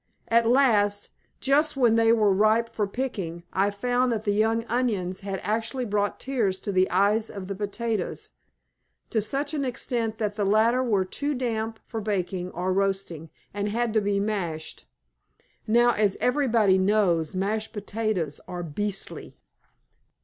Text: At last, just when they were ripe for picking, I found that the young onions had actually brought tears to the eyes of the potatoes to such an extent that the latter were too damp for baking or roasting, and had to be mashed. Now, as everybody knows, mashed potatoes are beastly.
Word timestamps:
At 0.29 0.49
last, 0.49 1.11
just 1.39 1.77
when 1.77 1.95
they 1.95 2.11
were 2.11 2.33
ripe 2.33 2.69
for 2.69 2.87
picking, 2.87 3.43
I 3.53 3.69
found 3.69 4.11
that 4.11 4.23
the 4.25 4.31
young 4.33 4.65
onions 4.65 5.21
had 5.21 5.39
actually 5.43 5.85
brought 5.85 6.19
tears 6.19 6.59
to 6.61 6.71
the 6.71 6.89
eyes 6.89 7.29
of 7.29 7.45
the 7.45 7.53
potatoes 7.53 8.31
to 9.11 9.21
such 9.21 9.53
an 9.53 9.63
extent 9.63 10.17
that 10.17 10.37
the 10.37 10.43
latter 10.43 10.81
were 10.81 11.05
too 11.05 11.35
damp 11.35 11.79
for 11.85 12.01
baking 12.01 12.49
or 12.49 12.73
roasting, 12.73 13.29
and 13.53 13.69
had 13.69 13.93
to 13.93 14.01
be 14.01 14.19
mashed. 14.19 14.87
Now, 15.67 15.91
as 15.91 16.17
everybody 16.19 16.79
knows, 16.79 17.35
mashed 17.35 17.71
potatoes 17.71 18.41
are 18.47 18.63
beastly. 18.63 19.37